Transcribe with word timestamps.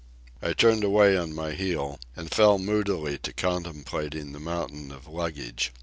I 0.41 0.53
turned 0.53 0.83
away 0.83 1.15
on 1.15 1.35
my 1.35 1.51
heel 1.51 1.99
and 2.15 2.31
fell 2.33 2.57
moodily 2.57 3.19
to 3.19 3.31
contemplating 3.33 4.31
the 4.31 4.39
mountain 4.39 4.91
of 4.91 5.05
luggage. 5.05 5.71